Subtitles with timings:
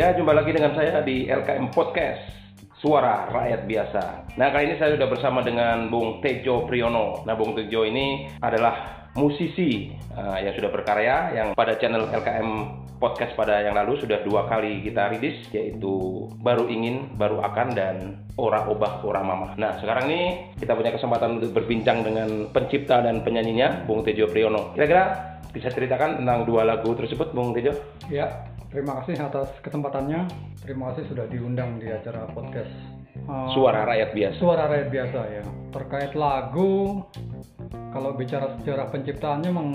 [0.00, 2.24] Ya, jumpa lagi dengan saya di LKM Podcast
[2.80, 4.32] Suara Rakyat Biasa.
[4.40, 7.20] Nah, kali ini saya sudah bersama dengan Bung Tejo Priyono.
[7.28, 12.48] Nah, Bung Tejo ini adalah musisi uh, yang sudah berkarya yang pada channel LKM
[12.96, 18.24] Podcast pada yang lalu sudah dua kali kita rilis yaitu Baru Ingin, Baru Akan dan
[18.40, 19.52] Ora Obah Ora Mama.
[19.60, 24.72] Nah, sekarang ini kita punya kesempatan untuk berbincang dengan pencipta dan penyanyinya Bung Tejo Priyono.
[24.72, 27.76] Kira-kira bisa ceritakan tentang dua lagu tersebut, Bung Tejo?
[28.08, 30.30] Ya, terima kasih atas kesempatannya.
[30.62, 32.70] Terima kasih sudah diundang di acara podcast
[33.26, 34.36] uh, Suara Rakyat Biasa.
[34.38, 35.44] Suara Rakyat Biasa ya.
[35.74, 37.02] Terkait lagu,
[37.90, 39.68] kalau bicara sejarah penciptaannya memang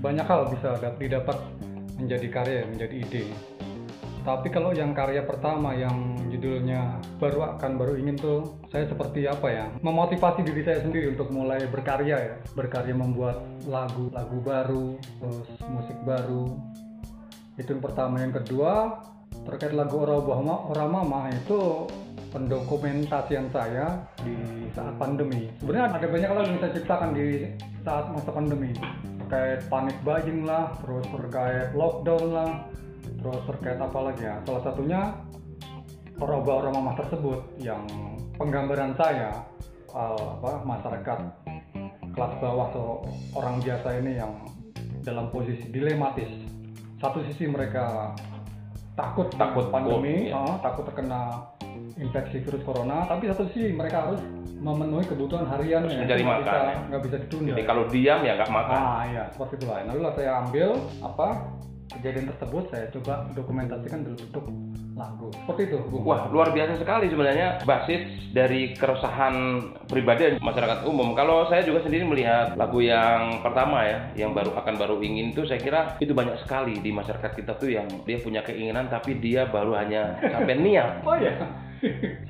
[0.00, 1.36] banyak hal bisa didapat
[1.98, 3.24] menjadi karya, menjadi ide.
[4.20, 9.48] Tapi kalau yang karya pertama yang judulnya baru akan baru ingin tuh saya seperti apa
[9.50, 15.48] ya memotivasi diri saya sendiri untuk mulai berkarya ya berkarya membuat lagu lagu baru terus
[15.66, 16.54] musik baru
[17.56, 18.22] itu yang pertama.
[18.22, 19.00] Yang kedua
[19.46, 21.88] terkait lagu Ora Mama itu
[22.30, 24.36] pendokumentasian saya di
[24.70, 25.50] saat pandemi.
[25.58, 27.26] Sebenarnya ada banyak lagu yang saya ciptakan di
[27.82, 28.70] saat masa pandemi.
[29.26, 32.52] Terkait panik buying lah terus terkait lockdown lah
[33.20, 34.34] terus terkait apa lagi ya.
[34.46, 35.00] Salah satunya
[36.20, 37.82] orang orang mama tersebut yang
[38.36, 39.32] penggambaran saya
[39.96, 41.18] uh, apa masyarakat
[42.12, 42.88] kelas bawah atau
[43.38, 44.32] orang biasa ini yang
[45.00, 46.28] dalam posisi dilematis
[47.00, 48.12] satu sisi mereka
[48.92, 51.48] takut takut pandemi uh, takut terkena
[51.96, 54.20] infeksi virus corona tapi satu sisi mereka harus
[54.60, 56.76] memenuhi kebutuhan harian ya mencari makan bisa, ya.
[56.92, 57.50] nggak bisa ditunda.
[57.56, 58.80] Jadi kalau diam ya nggak makan.
[58.84, 60.68] Ah iya seperti itu lah lalu saya ambil?
[61.00, 61.28] Apa?
[61.90, 64.44] Kejadian tersebut saya coba dokumentasikan dalam bentuk
[65.00, 65.78] lagu seperti itu.
[65.88, 66.04] Bung.
[66.04, 68.04] wah luar biasa sekali sebenarnya basis
[68.36, 71.16] dari keresahan pribadi masyarakat umum.
[71.16, 75.48] Kalau saya juga sendiri melihat lagu yang pertama ya yang baru akan baru ingin itu
[75.48, 79.48] saya kira itu banyak sekali di masyarakat kita tuh yang dia punya keinginan tapi dia
[79.48, 80.92] baru hanya sampai niat.
[81.10, 81.32] Oh ya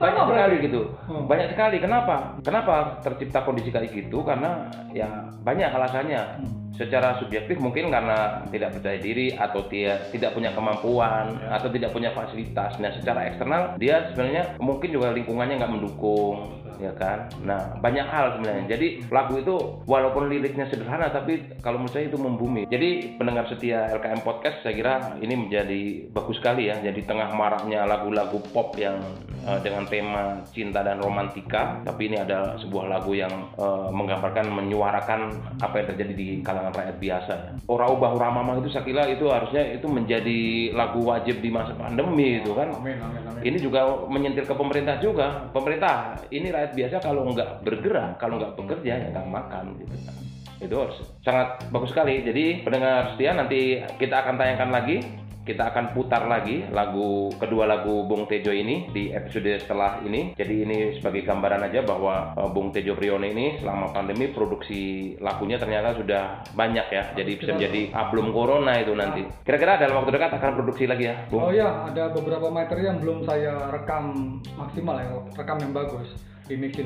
[0.03, 0.81] banyak sekali gitu.
[1.07, 1.25] Hmm.
[1.27, 1.77] banyak sekali.
[1.83, 2.39] Kenapa?
[2.43, 4.23] Kenapa tercipta kondisi kayak gitu?
[4.23, 6.23] Karena ya banyak alasannya.
[6.41, 6.53] Hmm.
[6.79, 11.61] Secara subjektif mungkin karena tidak percaya diri atau dia tidak punya kemampuan ya.
[11.61, 12.81] atau tidak punya fasilitas.
[12.81, 17.29] Nah, secara eksternal dia sebenarnya mungkin juga lingkungannya nggak mendukung ya kan?
[17.45, 18.65] Nah banyak hal sebenarnya.
[18.75, 22.65] Jadi lagu itu walaupun liriknya sederhana tapi kalau menurut saya itu membumi.
[22.67, 26.81] Jadi pendengar setia LKM Podcast saya kira ini menjadi bagus sekali ya.
[26.81, 28.99] Jadi tengah maraknya lagu-lagu pop yang
[29.45, 35.37] uh, dengan tema cinta dan romantika tapi ini ada sebuah lagu yang uh, menggambarkan menyuarakan
[35.61, 37.53] apa yang terjadi di kalangan rakyat biasa ya.
[37.69, 41.77] Ora ubah ora mama itu saya kira itu harusnya itu menjadi lagu wajib di masa
[41.77, 43.43] pandemi itu kan amin, amin, amin.
[43.45, 48.39] ini juga menyentil ke pemerintah juga pemerintah ini rakyat rakyat biasa kalau nggak bergerak, kalau
[48.39, 50.15] nggak bekerja ya nggak makan gitu kan.
[50.61, 52.23] Itu harus sangat bagus sekali.
[52.23, 54.97] Jadi pendengar setia nanti kita akan tayangkan lagi
[55.41, 60.37] kita akan putar lagi lagu kedua lagu Bung Tejo ini di episode setelah ini.
[60.37, 65.57] Jadi ini sebagai gambaran aja bahwa uh, Bung Tejo Prione ini selama pandemi produksi lagunya
[65.57, 67.05] ternyata sudah banyak ya.
[67.17, 69.25] Jadi bisa menjadi album corona itu nanti.
[69.43, 71.49] Kira-kira dalam waktu dekat akan produksi lagi ya, Bung?
[71.49, 76.31] Oh ya, ada beberapa materi yang belum saya rekam maksimal ya, rekam yang bagus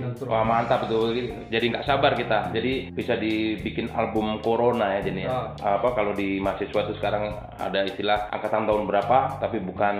[0.04, 1.14] untuk Wah mantap tuh,
[1.48, 2.52] jadi nggak sabar kita.
[2.52, 5.56] Jadi bisa dibikin album Corona ya jadi ya.
[5.60, 5.80] Ah.
[5.80, 9.96] Apa kalau di mahasiswa itu sekarang ada istilah angkatan tahun berapa, tapi bukan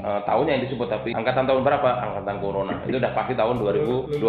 [0.00, 1.90] uh, tahunnya yang disebut, tapi angkatan tahun berapa?
[2.00, 2.74] Angkatan Corona.
[2.88, 4.22] Itu udah pasti tahun 2020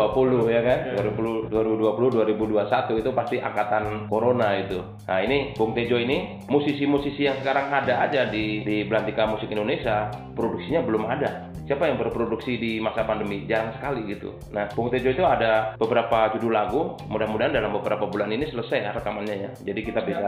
[0.52, 0.80] ya kan?
[0.92, 1.02] Ya.
[1.08, 4.80] 2020, 2020, 2021 itu pasti angkatan Corona itu.
[5.08, 10.12] Nah ini Bung Tejo ini musisi-musisi yang sekarang ada aja di di Belantika Musik Indonesia
[10.36, 11.55] produksinya belum ada.
[11.66, 13.50] Siapa yang berproduksi di masa pandemi?
[13.50, 14.38] Jarang sekali gitu.
[14.54, 16.94] Nah Bung Tejo itu ada beberapa judul lagu.
[17.10, 19.50] Mudah-mudahan dalam beberapa bulan ini selesai ya rekamannya ya.
[19.74, 20.22] Jadi kita ya, bisa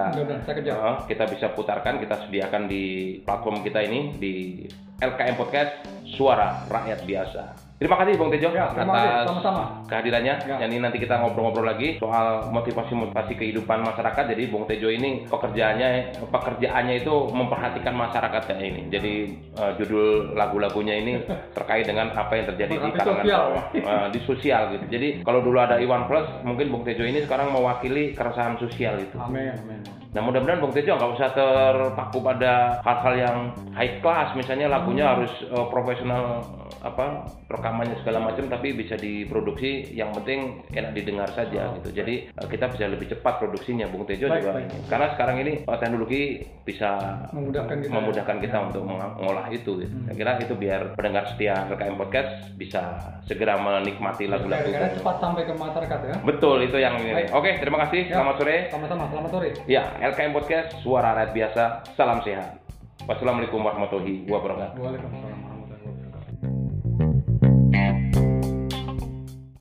[0.66, 4.66] ya, uh, kita bisa putarkan, kita sediakan di platform kita ini di
[4.98, 5.72] LKM Podcast
[6.18, 7.67] Suara Rakyat Biasa.
[7.78, 9.86] Terima kasih Bung Tejo ya, atas sama-sama.
[9.86, 10.34] kehadirannya.
[10.50, 10.66] Ya.
[10.66, 14.34] Ini nanti kita ngobrol-ngobrol lagi soal motivasi-motivasi kehidupan masyarakat.
[14.34, 18.82] Jadi Bung Tejo ini pekerjaannya pekerjaannya itu memperhatikan masyarakat kayak ini.
[18.90, 19.14] Jadi
[19.62, 21.22] uh, judul lagu-lagunya ini
[21.58, 23.44] terkait dengan apa yang terjadi di kalangan sosial.
[23.78, 24.86] Uh, di sosial gitu.
[24.90, 29.22] Jadi kalau dulu ada Iwan Plus, mungkin Bung Tejo ini sekarang mewakili keresahan sosial itu.
[29.22, 29.86] Amin, amin.
[30.18, 33.38] Nah mudah-mudahan Bung Tejo nggak usah terpaku pada hal-hal yang
[33.78, 35.14] high class, misalnya lagunya hmm.
[35.14, 36.42] harus uh, profesional
[36.82, 42.30] apa rekamannya segala macam tapi bisa diproduksi yang penting enak didengar saja oh, gitu jadi
[42.38, 44.70] uh, kita bisa lebih cepat produksinya Bung Tejo baik, juga baik.
[44.92, 46.22] karena sekarang ini uh, teknologi
[46.68, 46.90] bisa
[47.34, 48.66] memudahkan kita, memudahkan kita ya.
[48.70, 49.96] untuk mengolah itu gitu.
[49.96, 50.06] hmm.
[50.12, 52.82] saya kira itu biar pendengar setia RKM Podcast bisa
[53.26, 57.78] segera menikmati lagu-lagu karena cepat sampai ke masyarakat ya betul itu yang ini oke terima
[57.88, 58.22] kasih ya.
[58.22, 61.64] selamat sore sama-sama selamat sore ya LKM Podcast suara rakyat biasa
[62.00, 62.64] salam sehat
[63.08, 65.37] Wassalamualaikum warahmatullahi wabarakatuh.